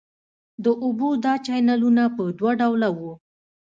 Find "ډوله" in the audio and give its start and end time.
2.59-2.89